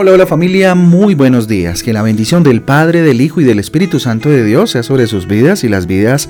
Hola, 0.00 0.12
hola 0.12 0.26
familia, 0.26 0.76
muy 0.76 1.16
buenos 1.16 1.48
días. 1.48 1.82
Que 1.82 1.92
la 1.92 2.02
bendición 2.02 2.44
del 2.44 2.62
Padre, 2.62 3.02
del 3.02 3.20
Hijo 3.20 3.40
y 3.40 3.44
del 3.44 3.58
Espíritu 3.58 3.98
Santo 3.98 4.28
de 4.28 4.44
Dios 4.44 4.70
sea 4.70 4.84
sobre 4.84 5.08
sus 5.08 5.26
vidas 5.26 5.64
y 5.64 5.68
las 5.68 5.88
vidas 5.88 6.28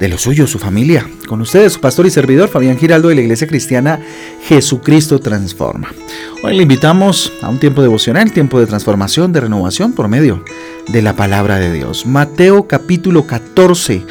de 0.00 0.08
los 0.08 0.22
suyos, 0.22 0.48
su 0.48 0.58
familia. 0.58 1.06
Con 1.28 1.42
ustedes, 1.42 1.74
su 1.74 1.80
pastor 1.82 2.06
y 2.06 2.10
servidor 2.10 2.48
Fabián 2.48 2.78
Giraldo 2.78 3.08
de 3.08 3.16
la 3.16 3.20
Iglesia 3.20 3.46
Cristiana 3.46 4.00
Jesucristo 4.48 5.18
Transforma. 5.18 5.92
Hoy 6.42 6.56
le 6.56 6.62
invitamos 6.62 7.34
a 7.42 7.50
un 7.50 7.60
tiempo 7.60 7.82
devocional, 7.82 8.32
tiempo 8.32 8.58
de 8.58 8.64
transformación, 8.64 9.30
de 9.30 9.42
renovación 9.42 9.92
por 9.92 10.08
medio 10.08 10.42
de 10.88 11.02
la 11.02 11.14
palabra 11.14 11.58
de 11.58 11.70
Dios. 11.70 12.06
Mateo 12.06 12.66
capítulo 12.66 13.26
14 13.26 14.06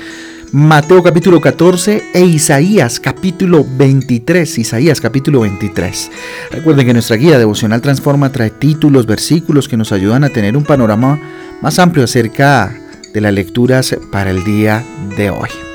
Mateo 0.53 1.01
capítulo 1.01 1.39
14 1.39 2.11
e 2.13 2.25
Isaías 2.25 2.99
capítulo 2.99 3.65
23. 3.65 4.57
Isaías 4.57 4.99
capítulo 4.99 5.39
23. 5.41 6.11
Recuerden 6.51 6.87
que 6.87 6.91
nuestra 6.91 7.15
guía 7.15 7.39
devocional 7.39 7.79
Transforma 7.79 8.33
trae 8.33 8.49
títulos, 8.49 9.05
versículos 9.05 9.69
que 9.69 9.77
nos 9.77 9.93
ayudan 9.93 10.25
a 10.25 10.29
tener 10.29 10.57
un 10.57 10.65
panorama 10.65 11.17
más 11.61 11.79
amplio 11.79 12.03
acerca 12.03 12.77
de 13.13 13.21
las 13.21 13.33
lecturas 13.33 13.95
para 14.11 14.31
el 14.31 14.43
día 14.43 14.83
de 15.15 15.29
hoy. 15.29 15.70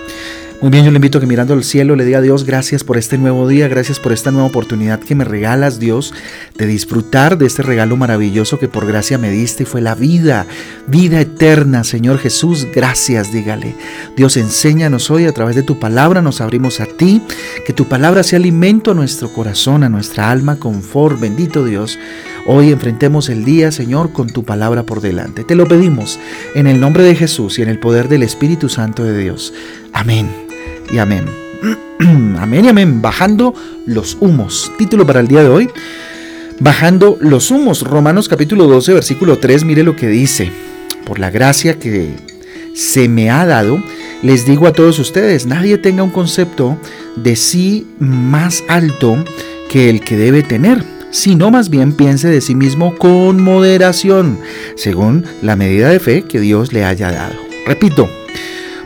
Muy 0.62 0.70
bien, 0.70 0.86
yo 0.86 0.90
le 0.90 0.96
invito 0.96 1.18
a 1.18 1.20
que 1.20 1.26
mirando 1.26 1.52
al 1.52 1.64
cielo 1.64 1.96
le 1.96 2.06
diga 2.06 2.18
a 2.18 2.22
Dios 2.22 2.44
gracias 2.44 2.82
por 2.82 2.96
este 2.96 3.18
nuevo 3.18 3.46
día, 3.46 3.68
gracias 3.68 4.00
por 4.00 4.12
esta 4.12 4.30
nueva 4.30 4.48
oportunidad 4.48 5.00
que 5.00 5.14
me 5.14 5.24
regalas 5.24 5.78
Dios 5.78 6.14
de 6.56 6.66
disfrutar 6.66 7.36
de 7.36 7.44
este 7.44 7.62
regalo 7.62 7.98
maravilloso 7.98 8.58
que 8.58 8.66
por 8.66 8.86
gracia 8.86 9.18
me 9.18 9.30
diste 9.30 9.64
y 9.64 9.66
fue 9.66 9.82
la 9.82 9.94
vida, 9.94 10.46
vida 10.86 11.20
eterna, 11.20 11.84
Señor 11.84 12.18
Jesús, 12.18 12.66
gracias, 12.74 13.34
dígale. 13.34 13.74
Dios, 14.16 14.38
enséñanos 14.38 15.10
hoy 15.10 15.26
a 15.26 15.32
través 15.32 15.56
de 15.56 15.62
tu 15.62 15.78
palabra, 15.78 16.22
nos 16.22 16.40
abrimos 16.40 16.80
a 16.80 16.86
ti, 16.86 17.20
que 17.66 17.74
tu 17.74 17.84
palabra 17.84 18.22
sea 18.22 18.38
alimento 18.38 18.92
a 18.92 18.94
nuestro 18.94 19.30
corazón, 19.34 19.84
a 19.84 19.90
nuestra 19.90 20.30
alma, 20.30 20.56
confort, 20.56 21.20
bendito 21.20 21.66
Dios. 21.66 21.98
Hoy 22.46 22.72
enfrentemos 22.72 23.28
el 23.28 23.44
día, 23.44 23.72
Señor, 23.72 24.12
con 24.12 24.28
tu 24.28 24.42
palabra 24.42 24.84
por 24.84 25.02
delante. 25.02 25.44
Te 25.44 25.54
lo 25.54 25.68
pedimos 25.68 26.18
en 26.54 26.66
el 26.66 26.80
nombre 26.80 27.04
de 27.04 27.14
Jesús 27.14 27.58
y 27.58 27.62
en 27.62 27.68
el 27.68 27.78
poder 27.78 28.08
del 28.08 28.22
Espíritu 28.22 28.70
Santo 28.70 29.04
de 29.04 29.18
Dios. 29.18 29.52
Amén 29.92 30.45
y 30.92 30.98
amén. 30.98 31.24
amén 32.38 32.64
y 32.64 32.68
amén. 32.68 33.02
Bajando 33.02 33.54
los 33.86 34.16
humos. 34.20 34.72
Título 34.78 35.06
para 35.06 35.20
el 35.20 35.28
día 35.28 35.42
de 35.42 35.48
hoy. 35.48 35.68
Bajando 36.60 37.18
los 37.20 37.50
humos. 37.50 37.82
Romanos 37.82 38.28
capítulo 38.28 38.66
12, 38.66 38.94
versículo 38.94 39.38
3. 39.38 39.64
Mire 39.64 39.82
lo 39.82 39.96
que 39.96 40.08
dice. 40.08 40.50
Por 41.04 41.18
la 41.18 41.30
gracia 41.30 41.78
que 41.78 42.16
se 42.74 43.08
me 43.08 43.30
ha 43.30 43.46
dado, 43.46 43.82
les 44.22 44.44
digo 44.44 44.66
a 44.66 44.72
todos 44.72 44.98
ustedes, 44.98 45.46
nadie 45.46 45.78
tenga 45.78 46.02
un 46.02 46.10
concepto 46.10 46.78
de 47.16 47.36
sí 47.36 47.86
más 47.98 48.64
alto 48.68 49.16
que 49.70 49.88
el 49.88 50.00
que 50.00 50.16
debe 50.16 50.42
tener, 50.42 50.84
sino 51.10 51.50
más 51.50 51.70
bien 51.70 51.92
piense 51.92 52.28
de 52.28 52.40
sí 52.40 52.54
mismo 52.54 52.96
con 52.96 53.42
moderación, 53.42 54.38
según 54.76 55.24
la 55.42 55.56
medida 55.56 55.88
de 55.88 56.00
fe 56.00 56.22
que 56.22 56.40
Dios 56.40 56.72
le 56.72 56.84
haya 56.84 57.10
dado. 57.10 57.36
Repito, 57.66 58.10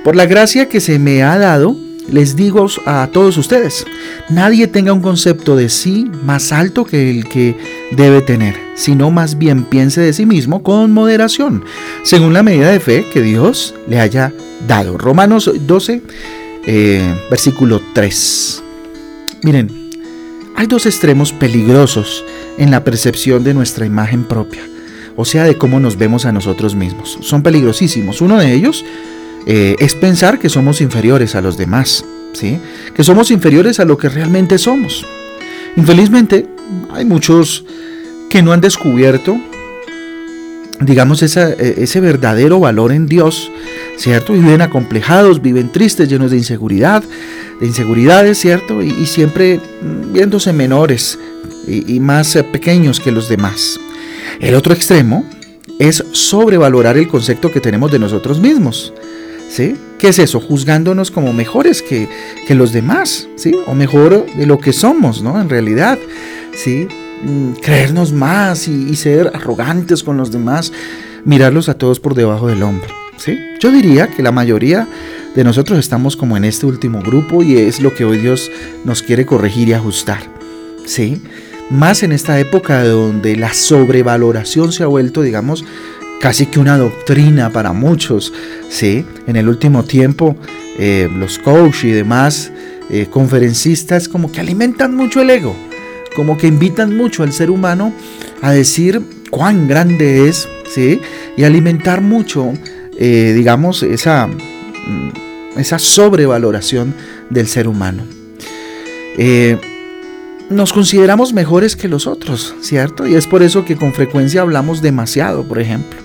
por 0.05 0.15
la 0.15 0.27
gracia 0.27 0.69
que 0.69 0.81
se 0.81 0.99
me 0.99 1.23
ha 1.23 1.37
dado, 1.39 1.77
les 2.09 2.37
digo 2.37 2.67
a 2.87 3.09
todos 3.13 3.37
ustedes, 3.37 3.87
nadie 4.29 4.67
tenga 4.67 4.93
un 4.93 5.01
concepto 5.01 5.57
de 5.57 5.69
sí 5.69 6.11
más 6.25 6.53
alto 6.53 6.85
que 6.85 7.11
el 7.11 7.29
que 7.29 7.57
debe 7.93 8.23
tener, 8.23 8.57
sino 8.75 9.11
más 9.11 9.39
bien 9.39 9.65
piense 9.65 10.01
de 10.01 10.13
sí 10.13 10.27
mismo 10.27 10.63
con 10.63 10.93
moderación, 10.93 11.65
según 12.03 12.33
la 12.33 12.43
medida 12.43 12.71
de 12.71 12.81
fe 12.81 13.07
que 13.13 13.23
Dios 13.23 13.75
le 13.89 14.01
haya 14.01 14.33
dado. 14.67 14.99
Romanos 14.99 15.51
12, 15.67 16.03
eh, 16.67 17.15
versículo 17.31 17.81
3. 17.95 18.63
Miren, 19.43 19.91
hay 20.57 20.67
dos 20.67 20.87
extremos 20.87 21.33
peligrosos 21.33 22.25
en 22.59 22.71
la 22.71 22.85
percepción 22.85 23.45
de 23.45 23.55
nuestra 23.55 23.87
imagen 23.87 24.25
propia, 24.25 24.63
o 25.17 25.25
sea, 25.25 25.45
de 25.45 25.57
cómo 25.57 25.81
nos 25.81 25.97
vemos 25.97 26.25
a 26.27 26.33
nosotros 26.33 26.75
mismos. 26.75 27.19
Son 27.23 27.43
peligrosísimos. 27.43 28.21
Uno 28.21 28.39
de 28.39 28.53
ellos 28.53 28.85
eh, 29.47 29.77
es 29.79 29.95
pensar 29.95 30.39
que 30.39 30.49
somos 30.49 30.81
inferiores 30.81 31.35
a 31.35 31.41
los 31.41 31.57
demás, 31.57 32.05
¿sí? 32.33 32.59
que 32.95 33.05
somos 33.05 33.31
inferiores 33.31 33.81
a 33.81 33.85
lo 33.85 33.97
que 33.97 34.09
realmente 34.09 34.59
somos. 34.59 35.07
Infelizmente, 35.77 36.47
hay 36.93 37.05
muchos 37.05 37.65
que 38.29 38.43
no 38.43 38.53
han 38.53 38.61
descubierto, 38.61 39.39
digamos, 40.81 41.23
e, 41.23 41.75
ese 41.83 42.01
verdadero 42.01 42.61
valor 42.61 42.93
en 42.93 43.07
Dios, 43.07 43.51
¿cierto? 43.97 44.33
Viven 44.33 44.63
acomplejados, 44.63 45.43
viven 45.43 45.71
tristes, 45.73 46.09
llenos 46.09 46.31
de 46.31 46.39
inseguridad, 46.39 47.03
de 47.61 47.67
inseguridades, 47.67 48.39
¿cierto? 48.39 48.83
Y, 48.83 49.07
siempre 49.07 49.61
viéndose 50.13 50.53
menores 50.53 51.19
y, 51.67 51.97
y 51.97 52.01
más 52.01 52.35
eh, 52.37 52.45
pequeños 52.45 53.01
que 53.01 53.13
los 53.13 53.29
demás. 53.29 53.79
El 54.41 54.55
otro 54.55 54.73
extremo 54.73 55.25
es 55.79 56.05
sobrevalorar 56.13 56.97
el 56.97 57.09
concepto 57.09 57.51
que 57.53 57.61
tenemos 57.61 57.91
de 57.91 57.99
nosotros 57.99 58.41
mismos. 58.41 58.93
¿Sí? 59.51 59.77
¿Qué 59.99 60.09
es 60.09 60.19
eso? 60.19 60.41
Juzgándonos 60.41 61.11
como 61.11 61.33
mejores 61.33 61.83
que, 61.83 62.09
los 62.55 62.73
demás, 62.73 63.29
¿sí? 63.37 63.55
O 63.67 63.75
mejor 63.75 64.27
de 64.35 64.47
lo 64.47 64.59
que 64.59 64.73
somos, 64.73 65.23
¿no? 65.23 65.41
En 65.41 65.49
realidad, 65.49 65.99
¿sí? 66.55 66.89
Mm, 67.23 67.53
creernos 67.61 68.13
más 68.13 68.67
y, 68.67 68.97
ser 68.97 69.31
arrogantes 69.35 70.03
con 70.03 70.17
los 70.17 70.33
demás, 70.33 70.73
mirarlos 71.25 71.69
a 71.69 71.75
todos 71.75 72.01
por 72.01 72.15
debajo 72.15 72.47
del 72.49 72.63
hombro, 72.63 72.89
¿sí? 73.19 73.39
Yo 73.61 73.71
diría 73.71 74.09
que 74.09 74.23
la 74.23 74.33
mayoría 74.33 74.89
de 75.35 75.45
nosotros 75.45 75.79
estamos 75.79 76.17
como 76.17 76.37
en 76.37 76.45
este 76.45 76.67
último 76.67 77.01
grupo 77.03 77.43
y 77.43 77.59
es 77.59 77.81
lo 77.81 77.95
que 77.95 78.05
hoy 78.05 78.19
Dios 78.19 78.51
nos 78.85 79.03
quiere 79.03 79.27
corregir 79.27 79.69
y 79.69 79.75
ajustar, 79.75 80.23
¿sí? 80.87 81.23
Más 81.71 82.03
en 82.03 82.11
esta 82.11 82.41
época 82.41 82.83
donde 82.83 83.37
la 83.37 83.55
sobrevaloración 83.55 84.73
se 84.73 84.83
ha 84.83 84.89
vuelto, 84.89 85.23
digamos, 85.23 85.65
casi 86.21 86.47
que 86.47 86.61
una 86.61 86.79
doctrina 86.79 87.51
para 87.51 87.73
muchos. 87.73 88.33
¿sí? 88.69 89.05
En 89.27 89.35
el 89.35 89.49
último 89.49 89.83
tiempo, 89.83 90.37
eh, 90.79 91.09
los 91.13 91.39
coaches 91.39 91.85
y 91.85 91.91
demás 91.91 92.53
eh, 92.91 93.07
conferencistas 93.11 94.09
como 94.09 94.31
que 94.31 94.41
alimentan 94.41 94.95
mucho 94.95 95.23
el 95.23 95.31
ego, 95.31 95.57
como 96.15 96.37
que 96.37 96.47
invitan 96.47 96.97
mucho 96.97 97.25
al 97.25 97.33
ser 97.33 97.51
humano 97.51 97.93
a 98.43 98.53
decir 98.53 99.01
cuán 99.31 99.67
grande 99.67 100.29
es, 100.29 100.49
¿sí? 100.73 101.01
y 101.37 101.45
alimentar 101.45 102.01
mucho, 102.01 102.53
eh, 102.99 103.33
digamos, 103.35 103.83
esa, 103.83 104.27
mm, 104.27 105.59
esa 105.59 105.79
sobrevaloración 105.79 106.95
del 107.31 107.49
ser 107.49 107.67
humano. 107.67 108.05
nos 110.51 110.73
consideramos 110.73 111.33
mejores 111.33 111.77
que 111.77 111.87
los 111.87 112.09
otros, 112.09 112.57
¿cierto? 112.61 113.07
Y 113.07 113.15
es 113.15 113.29
por 113.29 113.43
eso 113.43 113.65
que 113.65 113.77
con 113.77 113.93
frecuencia 113.93 114.41
hablamos 114.41 114.83
demasiado, 114.83 115.45
por 115.45 115.61
ejemplo 115.61 116.01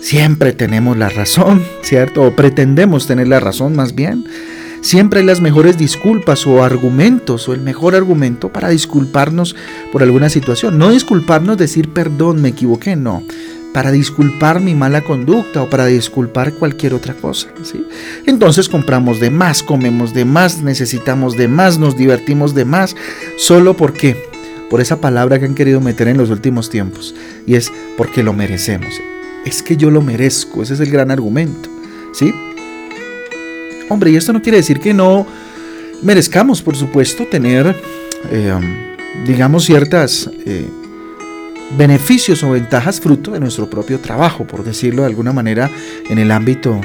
siempre 0.00 0.52
tenemos 0.52 0.96
la 0.96 1.08
razón, 1.08 1.62
¿cierto? 1.82 2.22
O 2.22 2.36
pretendemos 2.36 3.06
tener 3.06 3.28
la 3.28 3.40
razón 3.40 3.76
más 3.76 3.94
bien. 3.94 4.24
Siempre 4.80 5.20
hay 5.20 5.26
las 5.26 5.40
mejores 5.40 5.76
disculpas 5.76 6.46
o 6.46 6.62
argumentos 6.62 7.48
o 7.48 7.52
el 7.52 7.60
mejor 7.60 7.94
argumento 7.94 8.52
para 8.52 8.68
disculparnos 8.68 9.56
por 9.92 10.02
alguna 10.02 10.28
situación. 10.30 10.78
No 10.78 10.90
disculparnos, 10.90 11.58
decir 11.58 11.92
perdón, 11.92 12.40
me 12.40 12.50
equivoqué, 12.50 12.94
no. 12.94 13.22
Para 13.74 13.90
disculpar 13.90 14.60
mi 14.60 14.74
mala 14.74 15.02
conducta 15.02 15.62
o 15.62 15.68
para 15.68 15.86
disculpar 15.86 16.54
cualquier 16.54 16.94
otra 16.94 17.14
cosa. 17.14 17.48
¿sí? 17.64 17.84
Entonces 18.26 18.68
compramos 18.68 19.20
de 19.20 19.30
más, 19.30 19.62
comemos 19.62 20.14
de 20.14 20.24
más, 20.24 20.62
necesitamos 20.62 21.36
de 21.36 21.48
más, 21.48 21.78
nos 21.78 21.96
divertimos 21.96 22.54
de 22.54 22.64
más. 22.64 22.96
¿Solo 23.36 23.76
porque 23.76 24.16
Por 24.70 24.82
esa 24.82 25.00
palabra 25.00 25.38
que 25.38 25.46
han 25.46 25.54
querido 25.54 25.80
meter 25.80 26.08
en 26.08 26.18
los 26.18 26.28
últimos 26.30 26.68
tiempos. 26.68 27.14
Y 27.46 27.54
es 27.54 27.72
porque 27.96 28.22
lo 28.22 28.34
merecemos 28.34 29.00
es 29.44 29.62
que 29.62 29.76
yo 29.76 29.90
lo 29.90 30.00
merezco, 30.00 30.62
ese 30.62 30.74
es 30.74 30.80
el 30.80 30.90
gran 30.90 31.10
argumento, 31.10 31.68
¿sí? 32.12 32.32
Hombre, 33.88 34.10
y 34.10 34.16
esto 34.16 34.32
no 34.32 34.42
quiere 34.42 34.58
decir 34.58 34.80
que 34.80 34.92
no 34.92 35.26
merezcamos, 36.02 36.62
por 36.62 36.76
supuesto, 36.76 37.26
tener, 37.26 37.74
eh, 38.30 38.54
digamos, 39.26 39.64
ciertas 39.64 40.30
eh, 40.44 40.68
beneficios 41.76 42.42
o 42.42 42.50
ventajas 42.50 43.00
fruto 43.00 43.32
de 43.32 43.40
nuestro 43.40 43.68
propio 43.68 43.98
trabajo, 43.98 44.46
por 44.46 44.64
decirlo 44.64 45.02
de 45.02 45.08
alguna 45.08 45.32
manera, 45.32 45.70
en 46.08 46.18
el 46.18 46.30
ámbito 46.30 46.80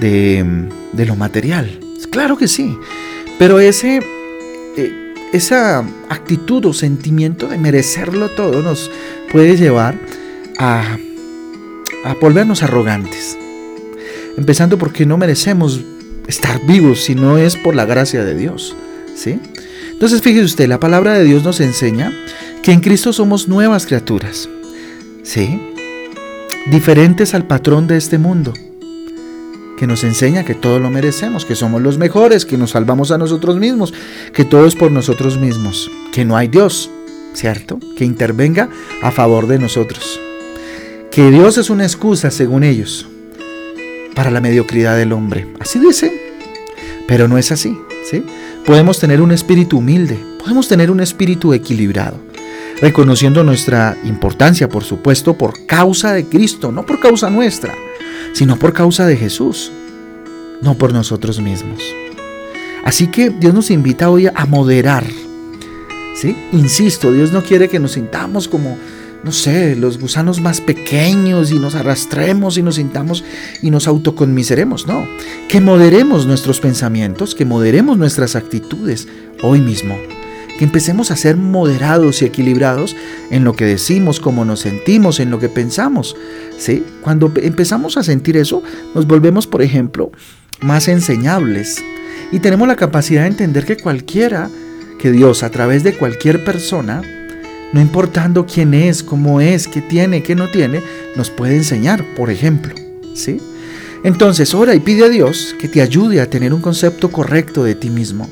de, 0.00 0.68
lo 0.94 1.16
material. 1.16 1.80
Claro 2.10 2.36
que 2.36 2.48
sí, 2.48 2.76
pero 3.38 3.60
ese, 3.60 4.00
eh, 4.76 5.14
esa 5.32 5.84
actitud 6.08 6.64
o 6.66 6.72
sentimiento 6.72 7.48
de 7.48 7.58
merecerlo 7.58 8.30
todo 8.30 8.62
nos 8.62 8.90
puede 9.30 9.56
llevar 9.56 9.94
a 10.58 10.98
a 12.04 12.14
volvernos 12.14 12.62
arrogantes. 12.62 13.36
Empezando 14.36 14.78
porque 14.78 15.06
no 15.06 15.18
merecemos 15.18 15.80
estar 16.26 16.64
vivos 16.66 17.00
si 17.00 17.14
no 17.14 17.38
es 17.38 17.56
por 17.56 17.74
la 17.74 17.84
gracia 17.84 18.24
de 18.24 18.34
Dios. 18.34 18.76
¿sí? 19.14 19.40
Entonces 19.90 20.22
fíjese 20.22 20.44
usted, 20.44 20.68
la 20.68 20.80
palabra 20.80 21.14
de 21.14 21.24
Dios 21.24 21.42
nos 21.42 21.60
enseña 21.60 22.12
que 22.62 22.72
en 22.72 22.80
Cristo 22.80 23.12
somos 23.12 23.48
nuevas 23.48 23.86
criaturas. 23.86 24.48
¿sí? 25.22 25.60
Diferentes 26.70 27.34
al 27.34 27.46
patrón 27.46 27.86
de 27.86 27.96
este 27.96 28.18
mundo. 28.18 28.52
Que 29.78 29.86
nos 29.86 30.02
enseña 30.02 30.44
que 30.44 30.54
todo 30.54 30.80
lo 30.80 30.90
merecemos, 30.90 31.44
que 31.44 31.54
somos 31.54 31.80
los 31.80 31.98
mejores, 31.98 32.44
que 32.44 32.58
nos 32.58 32.70
salvamos 32.70 33.12
a 33.12 33.18
nosotros 33.18 33.56
mismos, 33.56 33.94
que 34.32 34.44
todo 34.44 34.66
es 34.66 34.74
por 34.74 34.90
nosotros 34.90 35.38
mismos, 35.38 35.90
que 36.12 36.24
no 36.24 36.36
hay 36.36 36.48
Dios. 36.48 36.90
¿cierto? 37.34 37.78
Que 37.96 38.04
intervenga 38.04 38.68
a 39.02 39.10
favor 39.10 39.46
de 39.46 39.58
nosotros. 39.58 40.20
Que 41.10 41.30
Dios 41.30 41.58
es 41.58 41.70
una 41.70 41.84
excusa, 41.84 42.30
según 42.30 42.64
ellos, 42.64 43.06
para 44.14 44.30
la 44.30 44.40
mediocridad 44.40 44.96
del 44.96 45.12
hombre. 45.12 45.48
Así 45.58 45.78
dicen, 45.78 46.12
pero 47.06 47.28
no 47.28 47.38
es 47.38 47.50
así, 47.50 47.76
¿sí? 48.10 48.24
Podemos 48.66 49.00
tener 49.00 49.20
un 49.22 49.32
espíritu 49.32 49.78
humilde, 49.78 50.18
podemos 50.38 50.68
tener 50.68 50.90
un 50.90 51.00
espíritu 51.00 51.54
equilibrado, 51.54 52.18
reconociendo 52.80 53.42
nuestra 53.42 53.96
importancia, 54.04 54.68
por 54.68 54.84
supuesto, 54.84 55.36
por 55.36 55.66
causa 55.66 56.12
de 56.12 56.26
Cristo, 56.26 56.70
no 56.70 56.84
por 56.84 57.00
causa 57.00 57.30
nuestra, 57.30 57.74
sino 58.32 58.58
por 58.58 58.72
causa 58.72 59.06
de 59.06 59.16
Jesús, 59.16 59.72
no 60.60 60.74
por 60.76 60.92
nosotros 60.92 61.40
mismos. 61.40 61.82
Así 62.84 63.08
que 63.08 63.30
Dios 63.30 63.54
nos 63.54 63.70
invita 63.70 64.10
hoy 64.10 64.26
a 64.26 64.46
moderar. 64.46 65.04
¿sí? 66.14 66.36
Insisto, 66.52 67.12
Dios 67.12 67.32
no 67.32 67.42
quiere 67.42 67.68
que 67.68 67.78
nos 67.78 67.92
sintamos 67.92 68.48
como 68.48 68.76
no 69.24 69.32
sé, 69.32 69.74
los 69.74 69.98
gusanos 69.98 70.40
más 70.40 70.60
pequeños 70.60 71.50
y 71.50 71.58
nos 71.58 71.74
arrastremos 71.74 72.56
y 72.56 72.62
nos 72.62 72.76
sintamos 72.76 73.24
y 73.62 73.70
nos 73.70 73.88
autoconmiseremos. 73.88 74.86
No, 74.86 75.06
que 75.48 75.60
moderemos 75.60 76.26
nuestros 76.26 76.60
pensamientos, 76.60 77.34
que 77.34 77.44
moderemos 77.44 77.98
nuestras 77.98 78.36
actitudes 78.36 79.08
hoy 79.42 79.60
mismo. 79.60 79.96
Que 80.56 80.64
empecemos 80.64 81.10
a 81.10 81.16
ser 81.16 81.36
moderados 81.36 82.20
y 82.20 82.24
equilibrados 82.24 82.96
en 83.30 83.44
lo 83.44 83.54
que 83.54 83.64
decimos, 83.64 84.18
cómo 84.18 84.44
nos 84.44 84.60
sentimos, 84.60 85.20
en 85.20 85.30
lo 85.30 85.38
que 85.38 85.48
pensamos. 85.48 86.16
¿sí? 86.58 86.84
Cuando 87.00 87.32
empezamos 87.36 87.96
a 87.96 88.02
sentir 88.02 88.36
eso, 88.36 88.62
nos 88.94 89.06
volvemos, 89.06 89.46
por 89.46 89.62
ejemplo, 89.62 90.10
más 90.60 90.88
enseñables 90.88 91.82
y 92.32 92.40
tenemos 92.40 92.68
la 92.68 92.76
capacidad 92.76 93.22
de 93.22 93.28
entender 93.28 93.64
que 93.64 93.76
cualquiera, 93.76 94.50
que 94.98 95.12
Dios 95.12 95.42
a 95.42 95.50
través 95.50 95.84
de 95.84 95.94
cualquier 95.94 96.44
persona, 96.44 97.02
no 97.72 97.80
importando 97.80 98.46
quién 98.46 98.74
es, 98.74 99.02
cómo 99.02 99.40
es, 99.40 99.68
qué 99.68 99.80
tiene, 99.80 100.22
qué 100.22 100.34
no 100.34 100.48
tiene, 100.48 100.82
nos 101.16 101.30
puede 101.30 101.56
enseñar, 101.56 102.04
por 102.16 102.30
ejemplo. 102.30 102.74
¿sí? 103.14 103.40
Entonces, 104.04 104.54
ora 104.54 104.74
y 104.74 104.80
pide 104.80 105.04
a 105.04 105.08
Dios 105.08 105.54
que 105.60 105.68
te 105.68 105.82
ayude 105.82 106.20
a 106.20 106.30
tener 106.30 106.54
un 106.54 106.60
concepto 106.60 107.10
correcto 107.10 107.64
de 107.64 107.74
ti 107.74 107.90
mismo, 107.90 108.28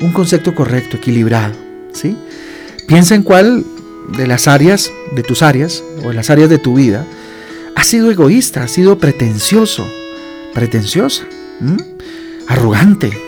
un 0.00 0.12
concepto 0.12 0.54
correcto, 0.54 0.96
equilibrado. 0.96 1.54
¿sí? 1.92 2.16
Piensa 2.86 3.14
en 3.14 3.22
cuál 3.22 3.64
de 4.16 4.26
las 4.26 4.48
áreas, 4.48 4.90
de 5.14 5.22
tus 5.22 5.42
áreas, 5.42 5.82
o 6.04 6.10
en 6.10 6.16
las 6.16 6.30
áreas 6.30 6.50
de 6.50 6.58
tu 6.58 6.74
vida, 6.74 7.06
has 7.74 7.86
sido 7.86 8.10
egoísta, 8.10 8.64
has 8.64 8.72
sido 8.72 8.98
pretencioso, 8.98 9.86
pretenciosa, 10.54 11.24
arrogante. 12.48 13.27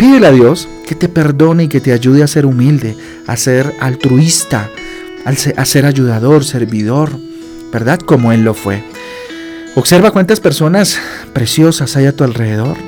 Pídele 0.00 0.28
a 0.28 0.32
Dios 0.32 0.66
que 0.88 0.94
te 0.94 1.10
perdone 1.10 1.64
y 1.64 1.68
que 1.68 1.82
te 1.82 1.92
ayude 1.92 2.22
a 2.22 2.26
ser 2.26 2.46
humilde, 2.46 2.96
a 3.26 3.36
ser 3.36 3.74
altruista, 3.80 4.70
a 5.26 5.64
ser 5.66 5.84
ayudador, 5.84 6.42
servidor, 6.42 7.10
¿verdad? 7.70 8.00
Como 8.00 8.32
Él 8.32 8.42
lo 8.42 8.54
fue. 8.54 8.82
Observa 9.74 10.10
cuántas 10.10 10.40
personas 10.40 10.98
preciosas 11.34 11.98
hay 11.98 12.06
a 12.06 12.16
tu 12.16 12.24
alrededor. 12.24 12.78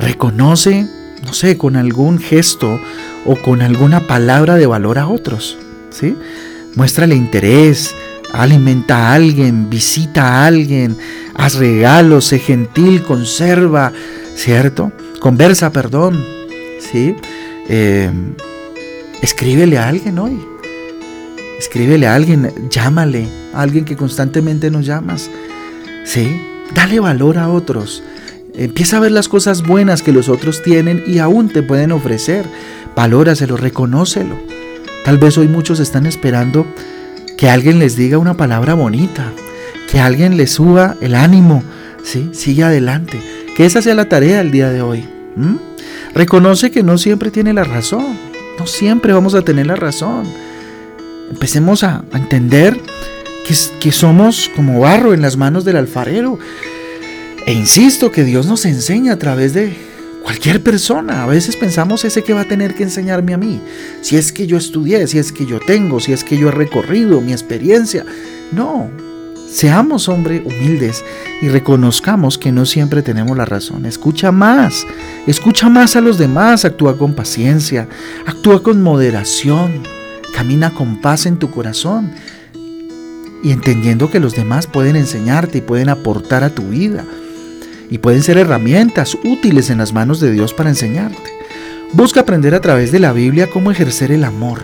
Reconoce, 0.00 0.88
no 1.24 1.32
sé, 1.32 1.56
con 1.56 1.76
algún 1.76 2.18
gesto 2.18 2.80
o 3.24 3.36
con 3.36 3.62
alguna 3.62 4.08
palabra 4.08 4.56
de 4.56 4.66
valor 4.66 4.98
a 4.98 5.06
otros, 5.06 5.56
¿sí? 5.90 6.16
Muéstrale 6.74 7.14
interés, 7.14 7.94
alimenta 8.32 8.96
a 8.96 9.14
alguien, 9.14 9.70
visita 9.70 10.24
a 10.24 10.46
alguien, 10.48 10.96
haz 11.36 11.54
regalos, 11.54 12.24
sé 12.24 12.40
gentil, 12.40 13.04
conserva, 13.04 13.92
¿cierto? 14.34 14.90
Conversa, 15.20 15.72
perdón, 15.72 16.24
¿sí? 16.78 17.14
Eh, 17.68 18.10
escríbele 19.22 19.78
a 19.78 19.88
alguien 19.88 20.18
hoy. 20.18 20.38
Escríbele 21.58 22.06
a 22.06 22.14
alguien, 22.14 22.52
llámale 22.70 23.28
a 23.54 23.62
alguien 23.62 23.84
que 23.84 23.96
constantemente 23.96 24.70
nos 24.70 24.84
llamas. 24.86 25.30
¿Sí? 26.04 26.40
Dale 26.74 27.00
valor 27.00 27.38
a 27.38 27.48
otros. 27.48 28.02
Empieza 28.54 28.96
a 28.98 29.00
ver 29.00 29.12
las 29.12 29.28
cosas 29.28 29.62
buenas 29.62 30.02
que 30.02 30.12
los 30.12 30.28
otros 30.28 30.62
tienen 30.62 31.02
y 31.06 31.18
aún 31.18 31.48
te 31.48 31.62
pueden 31.62 31.92
ofrecer. 31.92 32.46
Valóraselo, 32.94 33.56
reconócelo. 33.56 34.36
Tal 35.04 35.18
vez 35.18 35.36
hoy 35.38 35.48
muchos 35.48 35.80
están 35.80 36.06
esperando 36.06 36.66
que 37.36 37.50
alguien 37.50 37.78
les 37.78 37.96
diga 37.96 38.18
una 38.18 38.34
palabra 38.34 38.74
bonita, 38.74 39.32
que 39.90 40.00
alguien 40.00 40.36
les 40.36 40.52
suba 40.52 40.96
el 41.00 41.14
ánimo, 41.14 41.62
¿sí? 42.02 42.30
Sigue 42.32 42.64
adelante. 42.64 43.20
Que 43.56 43.64
esa 43.64 43.80
sea 43.80 43.94
la 43.94 44.06
tarea 44.06 44.38
del 44.38 44.50
día 44.50 44.70
de 44.70 44.82
hoy. 44.82 45.08
Reconoce 46.14 46.70
que 46.70 46.82
no 46.82 46.98
siempre 46.98 47.30
tiene 47.30 47.54
la 47.54 47.64
razón. 47.64 48.04
No 48.58 48.66
siempre 48.66 49.14
vamos 49.14 49.34
a 49.34 49.42
tener 49.42 49.66
la 49.66 49.76
razón. 49.76 50.26
Empecemos 51.30 51.82
a, 51.82 52.04
entender 52.12 52.78
que, 53.46 53.54
que 53.80 53.92
somos 53.92 54.50
como 54.54 54.80
barro 54.80 55.14
en 55.14 55.22
las 55.22 55.38
manos 55.38 55.64
del 55.64 55.76
alfarero. 55.76 56.38
E 57.46 57.52
insisto 57.54 58.12
que 58.12 58.24
Dios 58.24 58.46
nos 58.46 58.66
enseña 58.66 59.14
a 59.14 59.18
través 59.18 59.54
de 59.54 59.74
cualquier 60.22 60.62
persona. 60.62 61.22
A 61.22 61.26
veces 61.26 61.56
pensamos 61.56 62.04
ese 62.04 62.22
que 62.22 62.34
va 62.34 62.42
a 62.42 62.48
tener 62.48 62.74
que 62.74 62.82
enseñarme 62.82 63.32
a 63.32 63.38
mí. 63.38 63.60
Si 64.02 64.16
es 64.16 64.32
que 64.32 64.46
yo 64.46 64.58
estudié, 64.58 65.06
si 65.06 65.18
es 65.18 65.32
que 65.32 65.46
yo 65.46 65.60
tengo, 65.60 66.00
si 66.00 66.12
es 66.12 66.24
que 66.24 66.36
yo 66.36 66.48
he 66.48 66.52
recorrido 66.52 67.22
mi 67.22 67.32
experiencia. 67.32 68.04
No, 68.52 68.90
Seamos, 69.56 70.10
hombre, 70.10 70.42
humildes 70.44 71.02
y 71.40 71.48
reconozcamos 71.48 72.36
que 72.36 72.52
no 72.52 72.66
siempre 72.66 73.00
tenemos 73.00 73.34
la 73.38 73.46
razón. 73.46 73.86
Escucha 73.86 74.30
más, 74.30 74.86
escucha 75.26 75.70
más 75.70 75.96
a 75.96 76.02
los 76.02 76.18
demás, 76.18 76.66
actúa 76.66 76.98
con 76.98 77.14
paciencia, 77.14 77.88
actúa 78.26 78.62
con 78.62 78.82
moderación, 78.82 79.82
camina 80.34 80.74
con 80.74 81.00
paz 81.00 81.24
en 81.24 81.38
tu 81.38 81.50
corazón 81.50 82.10
y 83.42 83.50
entendiendo 83.50 84.10
que 84.10 84.20
los 84.20 84.34
demás 84.34 84.66
pueden 84.66 84.94
enseñarte 84.94 85.56
y 85.56 85.62
pueden 85.62 85.88
aportar 85.88 86.44
a 86.44 86.50
tu 86.50 86.68
vida 86.68 87.06
y 87.88 87.96
pueden 87.96 88.22
ser 88.22 88.36
herramientas 88.36 89.16
útiles 89.24 89.70
en 89.70 89.78
las 89.78 89.94
manos 89.94 90.20
de 90.20 90.32
Dios 90.32 90.52
para 90.52 90.68
enseñarte. 90.68 91.32
Busca 91.94 92.20
aprender 92.20 92.54
a 92.54 92.60
través 92.60 92.92
de 92.92 92.98
la 92.98 93.14
Biblia 93.14 93.48
cómo 93.48 93.70
ejercer 93.70 94.12
el 94.12 94.24
amor. 94.24 94.60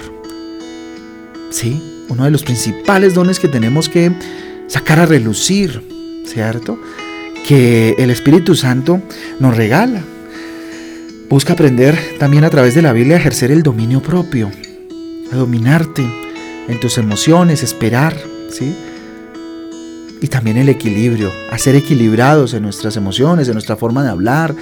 Sí, 1.48 2.04
uno 2.10 2.24
de 2.24 2.30
los 2.30 2.42
principales 2.42 3.14
dones 3.14 3.40
que 3.40 3.48
tenemos 3.48 3.88
que 3.88 4.12
sacar 4.72 5.00
a 5.00 5.04
relucir, 5.04 5.82
¿cierto? 6.24 6.78
Que 7.46 7.94
el 7.98 8.08
Espíritu 8.08 8.54
Santo 8.54 9.02
nos 9.38 9.54
regala. 9.54 10.00
Busca 11.28 11.52
aprender 11.52 11.98
también 12.18 12.44
a 12.44 12.48
través 12.48 12.74
de 12.74 12.80
la 12.80 12.94
Biblia 12.94 13.16
a 13.16 13.20
ejercer 13.20 13.50
el 13.50 13.62
dominio 13.62 14.00
propio, 14.00 14.50
a 15.30 15.36
dominarte 15.36 16.02
en 16.68 16.80
tus 16.80 16.96
emociones, 16.96 17.62
esperar, 17.62 18.16
¿sí? 18.48 18.74
Y 20.22 20.28
también 20.28 20.56
el 20.56 20.70
equilibrio, 20.70 21.30
a 21.50 21.58
ser 21.58 21.74
equilibrados 21.74 22.54
en 22.54 22.62
nuestras 22.62 22.96
emociones, 22.96 23.48
en 23.48 23.54
nuestra 23.54 23.76
forma 23.76 24.02
de 24.02 24.08
hablar, 24.08 24.54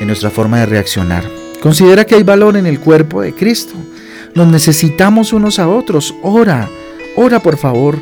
en 0.00 0.06
nuestra 0.06 0.30
forma 0.30 0.60
de 0.60 0.66
reaccionar. 0.66 1.24
Considera 1.60 2.06
que 2.06 2.14
hay 2.14 2.22
valor 2.22 2.56
en 2.56 2.64
el 2.64 2.80
cuerpo 2.80 3.20
de 3.20 3.34
Cristo. 3.34 3.74
Nos 4.34 4.48
necesitamos 4.48 5.34
unos 5.34 5.58
a 5.58 5.68
otros. 5.68 6.14
Ora, 6.22 6.66
ora 7.14 7.40
por 7.40 7.58
favor 7.58 7.98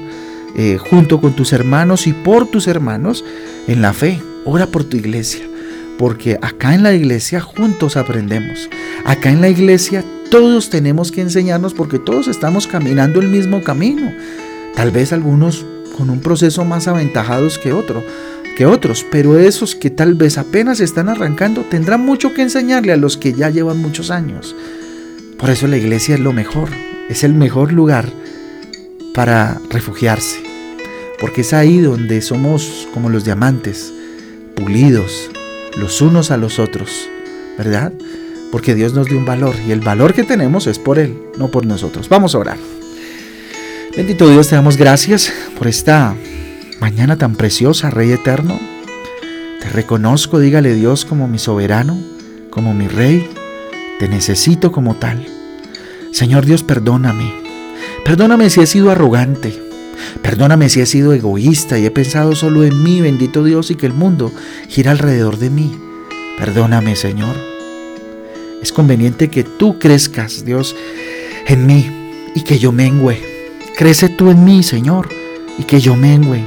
eh, 0.57 0.79
junto 0.79 1.21
con 1.21 1.35
tus 1.35 1.53
hermanos 1.53 2.07
y 2.07 2.13
por 2.13 2.47
tus 2.47 2.67
hermanos 2.67 3.25
en 3.67 3.83
la 3.83 3.93
fe. 3.93 4.21
Ora 4.45 4.67
por 4.67 4.85
tu 4.85 4.97
iglesia, 4.97 5.47
porque 5.99 6.39
acá 6.41 6.75
en 6.75 6.83
la 6.83 6.95
iglesia 6.95 7.41
juntos 7.41 7.97
aprendemos. 7.97 8.71
Acá 9.05 9.31
en 9.31 9.41
la 9.41 9.49
iglesia 9.49 10.05
todos 10.31 10.71
tenemos 10.71 11.13
que 11.13 11.21
enseñarnos 11.21 11.75
porque 11.75 11.99
todos 11.99 12.29
estamos 12.29 12.67
caminando 12.67 13.21
el 13.21 13.29
mismo 13.29 13.63
camino. 13.63 14.13
Tal 14.75 14.91
vez 14.91 15.13
algunos 15.13 15.67
con 15.97 16.11
un 16.11 16.21
proceso 16.21 16.65
más 16.65 16.87
aventajados 16.89 17.59
que 17.59 17.73
otro, 17.73 18.05
que 18.57 18.67
otros, 18.67 19.05
pero 19.11 19.39
esos 19.39 19.75
que 19.75 19.91
tal 19.91 20.15
vez 20.15 20.39
apenas 20.39 20.81
están 20.81 21.09
arrancando 21.09 21.63
tendrán 21.63 22.05
mucho 22.05 22.35
que 22.35 22.43
enseñarle 22.43 22.93
a 22.93 22.97
los 22.97 23.17
que 23.17 23.33
ya 23.33 23.51
llevan 23.51 23.79
muchos 23.79 24.11
años. 24.11 24.55
Por 25.39 25.51
eso 25.51 25.67
la 25.67 25.77
iglesia 25.77 26.15
es 26.15 26.21
lo 26.21 26.33
mejor, 26.33 26.69
es 27.09 27.23
el 27.23 27.35
mejor 27.35 27.73
lugar 27.73 28.11
para 29.19 29.61
refugiarse, 29.71 30.41
porque 31.21 31.41
es 31.41 31.53
ahí 31.53 31.81
donde 31.81 32.23
somos 32.23 32.87
como 32.95 33.11
los 33.11 33.25
diamantes, 33.25 33.93
pulidos 34.55 35.29
los 35.77 36.01
unos 36.01 36.31
a 36.31 36.37
los 36.37 36.61
otros, 36.61 37.09
¿verdad? 37.59 37.93
Porque 38.53 38.77
Dios 38.77 38.95
nos 38.95 39.09
dio 39.09 39.19
un 39.19 39.25
valor 39.25 39.57
y 39.67 39.73
el 39.73 39.81
valor 39.81 40.15
que 40.15 40.23
tenemos 40.23 40.69
es 40.69 40.79
por 40.79 41.01
Él, 41.01 41.19
no 41.37 41.49
por 41.49 41.67
nosotros. 41.67 42.09
Vamos 42.09 42.37
a 42.37 42.39
orar. 42.39 42.59
Bendito 43.97 44.31
Dios, 44.31 44.51
te 44.51 44.55
damos 44.55 44.77
gracias 44.77 45.33
por 45.59 45.67
esta 45.67 46.15
mañana 46.79 47.17
tan 47.17 47.35
preciosa, 47.35 47.91
Rey 47.91 48.13
eterno. 48.13 48.57
Te 49.61 49.69
reconozco, 49.71 50.39
dígale 50.39 50.75
Dios, 50.75 51.05
como 51.05 51.27
mi 51.27 51.41
soberano, 51.41 52.01
como 52.51 52.73
mi 52.73 52.87
Rey. 52.87 53.29
Te 53.99 54.07
necesito 54.07 54.71
como 54.71 54.95
tal. 54.95 55.27
Señor 56.13 56.47
Dios, 56.47 56.63
perdóname 56.63 57.48
Perdóname 58.09 58.49
si 58.49 58.63
he 58.63 58.67
sido 58.67 58.91
arrogante. 58.91 59.53
Perdóname 60.23 60.71
si 60.71 60.81
he 60.81 60.87
sido 60.87 61.13
egoísta 61.13 61.79
y 61.79 61.85
he 61.85 61.91
pensado 61.91 62.35
solo 62.35 62.65
en 62.65 62.83
mí, 62.83 63.03
bendito 63.03 63.45
Dios, 63.45 63.71
y 63.71 63.75
que 63.75 63.85
el 63.85 63.93
mundo 63.93 64.33
gira 64.67 64.93
alrededor 64.93 65.37
de 65.37 65.51
mí. 65.51 65.79
Perdóname, 66.39 66.97
Señor. 66.97 67.37
Es 68.63 68.73
conveniente 68.73 69.29
que 69.29 69.45
tú 69.45 69.79
crezcas, 69.79 70.47
Dios, 70.47 70.75
en 71.47 71.67
mí 71.67 71.87
y 72.35 72.45
que 72.45 72.59
yo 72.59 72.73
mengüe. 72.73 73.21
Crece 73.77 74.09
tú 74.09 74.31
en 74.31 74.43
mí, 74.43 74.63
Señor, 74.63 75.11
y 75.59 75.65
que 75.65 75.79
yo 75.79 75.95
mengüe. 75.95 76.43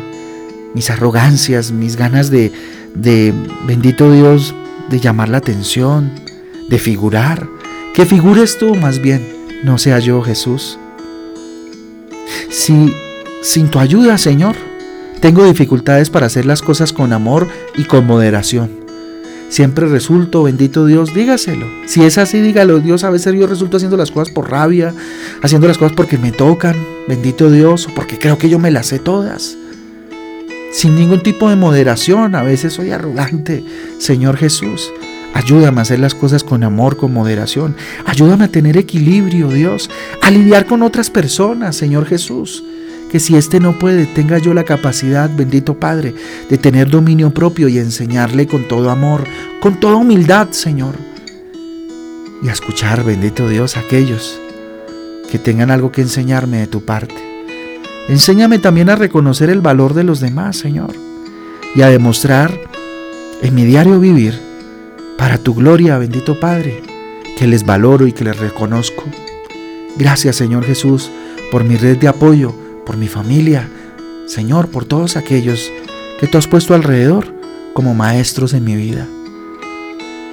Mis 0.73 0.89
arrogancias, 0.89 1.71
mis 1.71 1.95
ganas 1.95 2.31
de, 2.31 2.51
de, 2.95 3.35
bendito 3.67 4.11
Dios, 4.11 4.55
de 4.89 4.99
llamar 4.99 5.29
la 5.29 5.37
atención, 5.37 6.11
de 6.69 6.79
figurar. 6.79 7.47
Que 7.93 8.07
figures 8.07 8.57
tú 8.57 8.73
más 8.73 8.99
bien, 8.99 9.21
no 9.63 9.77
sea 9.77 9.99
yo 9.99 10.23
Jesús. 10.23 10.79
Si 12.51 12.93
sin 13.41 13.69
tu 13.69 13.79
ayuda, 13.79 14.17
Señor, 14.17 14.55
tengo 15.21 15.45
dificultades 15.45 16.09
para 16.09 16.25
hacer 16.25 16.45
las 16.45 16.61
cosas 16.61 16.91
con 16.91 17.13
amor 17.13 17.47
y 17.77 17.85
con 17.85 18.05
moderación. 18.05 18.69
Siempre 19.49 19.87
resulto, 19.87 20.43
bendito 20.43 20.85
Dios, 20.85 21.13
dígaselo. 21.13 21.65
Si 21.87 22.03
es 22.03 22.17
así, 22.17 22.41
dígalo, 22.41 22.79
Dios, 22.79 23.03
a 23.03 23.09
veces 23.09 23.33
yo 23.33 23.47
resulto 23.47 23.77
haciendo 23.77 23.97
las 23.97 24.11
cosas 24.11 24.33
por 24.33 24.51
rabia, 24.51 24.93
haciendo 25.41 25.67
las 25.67 25.77
cosas 25.77 25.93
porque 25.95 26.17
me 26.17 26.31
tocan, 26.31 26.75
bendito 27.07 27.49
Dios, 27.49 27.87
o 27.87 27.93
porque 27.95 28.19
creo 28.19 28.37
que 28.37 28.49
yo 28.49 28.59
me 28.59 28.69
las 28.69 28.87
sé 28.87 28.99
todas. 28.99 29.57
Sin 30.73 30.95
ningún 30.95 31.23
tipo 31.23 31.49
de 31.49 31.55
moderación, 31.55 32.35
a 32.35 32.43
veces 32.43 32.73
soy 32.73 32.91
arrogante, 32.91 33.63
Señor 33.97 34.37
Jesús. 34.37 34.91
Ayúdame 35.33 35.79
a 35.79 35.81
hacer 35.83 35.99
las 35.99 36.13
cosas 36.13 36.43
con 36.43 36.63
amor, 36.63 36.97
con 36.97 37.13
moderación. 37.13 37.75
Ayúdame 38.05 38.45
a 38.45 38.51
tener 38.51 38.77
equilibrio, 38.77 39.49
Dios. 39.49 39.89
A 40.21 40.29
lidiar 40.29 40.65
con 40.65 40.83
otras 40.83 41.09
personas, 41.09 41.75
Señor 41.75 42.05
Jesús. 42.05 42.63
Que 43.09 43.19
si 43.19 43.35
éste 43.35 43.59
no 43.59 43.77
puede, 43.79 44.05
tenga 44.05 44.37
yo 44.37 44.53
la 44.53 44.63
capacidad, 44.63 45.29
bendito 45.35 45.79
Padre, 45.79 46.13
de 46.49 46.57
tener 46.57 46.89
dominio 46.89 47.33
propio 47.33 47.67
y 47.67 47.77
enseñarle 47.77 48.47
con 48.47 48.67
todo 48.67 48.89
amor, 48.89 49.25
con 49.61 49.79
toda 49.79 49.95
humildad, 49.95 50.49
Señor. 50.51 50.95
Y 52.43 52.49
a 52.49 52.53
escuchar, 52.53 53.03
bendito 53.03 53.47
Dios, 53.47 53.77
a 53.77 53.81
aquellos 53.81 54.39
que 55.29 55.39
tengan 55.39 55.71
algo 55.71 55.91
que 55.91 56.01
enseñarme 56.01 56.57
de 56.57 56.67
tu 56.67 56.83
parte. 56.83 57.15
Enséñame 58.09 58.59
también 58.59 58.89
a 58.89 58.95
reconocer 58.95 59.49
el 59.49 59.61
valor 59.61 59.93
de 59.93 60.03
los 60.03 60.19
demás, 60.19 60.57
Señor. 60.57 60.93
Y 61.75 61.83
a 61.83 61.89
demostrar 61.89 62.51
en 63.41 63.55
mi 63.55 63.63
diario 63.63 63.99
vivir 63.99 64.50
para 65.21 65.37
tu 65.37 65.53
gloria, 65.53 65.99
bendito 65.99 66.39
Padre, 66.39 66.81
que 67.37 67.45
les 67.45 67.63
valoro 67.63 68.07
y 68.07 68.11
que 68.11 68.23
les 68.23 68.39
reconozco. 68.39 69.03
Gracias 69.95 70.35
Señor 70.35 70.65
Jesús 70.65 71.11
por 71.51 71.63
mi 71.63 71.77
red 71.77 71.99
de 71.99 72.07
apoyo, 72.07 72.55
por 72.87 72.97
mi 72.97 73.07
familia, 73.07 73.69
Señor, 74.25 74.69
por 74.69 74.85
todos 74.85 75.17
aquellos 75.17 75.69
que 76.19 76.25
tú 76.25 76.39
has 76.39 76.47
puesto 76.47 76.73
alrededor 76.73 77.35
como 77.73 77.93
maestros 77.93 78.55
en 78.55 78.63
mi 78.63 78.75
vida. 78.75 79.05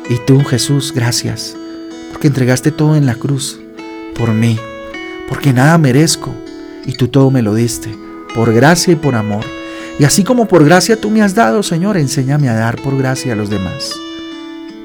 Y 0.08 0.16
tú 0.26 0.42
Jesús, 0.42 0.94
gracias, 0.94 1.54
porque 2.10 2.28
entregaste 2.28 2.72
todo 2.72 2.96
en 2.96 3.04
la 3.04 3.14
cruz 3.14 3.60
por 4.16 4.32
mí, 4.32 4.58
porque 5.28 5.52
nada 5.52 5.76
merezco 5.76 6.32
y 6.86 6.92
tú 6.92 7.08
todo 7.08 7.30
me 7.30 7.42
lo 7.42 7.54
diste, 7.54 7.94
por 8.34 8.54
gracia 8.54 8.94
y 8.94 8.96
por 8.96 9.16
amor. 9.16 9.44
Y 9.98 10.04
así 10.04 10.24
como 10.24 10.48
por 10.48 10.64
gracia 10.64 10.98
tú 10.98 11.10
me 11.10 11.20
has 11.20 11.34
dado, 11.34 11.62
Señor, 11.62 11.98
enséñame 11.98 12.48
a 12.48 12.54
dar 12.54 12.80
por 12.80 12.96
gracia 12.96 13.34
a 13.34 13.36
los 13.36 13.50
demás. 13.50 13.92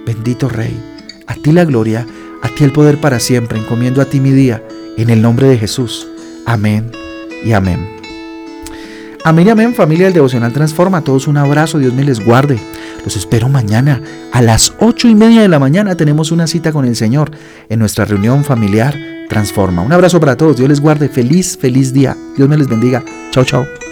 Bendito 0.06 0.50
Rey, 0.50 0.78
a 1.28 1.36
ti 1.36 1.52
la 1.52 1.66
gloria, 1.66 2.06
a 2.42 2.50
ti 2.50 2.64
el 2.64 2.74
poder 2.74 3.00
para 3.00 3.20
siempre, 3.20 3.60
encomiendo 3.60 4.02
a 4.02 4.06
ti 4.06 4.20
mi 4.20 4.32
día, 4.32 4.64
en 4.98 5.10
el 5.10 5.22
nombre 5.22 5.48
de 5.48 5.58
Jesús. 5.58 6.08
Amén 6.46 6.92
y 7.44 7.54
amén. 7.54 7.90
Amén 9.26 9.48
y 9.48 9.50
amén, 9.52 9.74
familia 9.74 10.06
del 10.06 10.14
Devocional 10.14 10.52
Transforma. 10.52 10.98
A 10.98 11.04
todos 11.04 11.28
un 11.28 11.38
abrazo, 11.38 11.80
Dios 11.80 11.94
me 11.94 12.04
les 12.04 12.24
guarde. 12.24 12.60
Los 13.06 13.16
espero 13.16 13.48
mañana 13.48 14.02
a 14.32 14.42
las 14.42 14.74
ocho 14.80 15.08
y 15.08 15.16
media 15.16 15.42
de 15.42 15.48
la 15.48 15.60
mañana. 15.60 15.96
Tenemos 15.96 16.32
una 16.32 16.48
cita 16.48 16.72
con 16.72 16.86
el 16.86 16.96
Señor 16.96 17.32
en 17.70 17.80
nuestra 17.80 18.06
reunión 18.06 18.44
familiar 18.44 18.96
Transforma. 19.30 19.82
Un 19.82 19.94
abrazo 19.94 20.20
para 20.20 20.36
todos, 20.36 20.58
Dios 20.58 20.70
les 20.70 20.82
guarde. 20.82 21.10
Feliz, 21.10 21.58
feliz 21.58 21.94
día. 21.94 22.16
Dios 22.36 22.50
me 22.50 22.58
les 22.58 22.68
bendiga. 22.68 23.04
Chao, 23.32 23.46
chao. 23.46 23.83